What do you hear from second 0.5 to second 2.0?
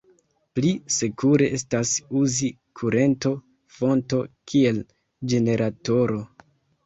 Pli sekure estas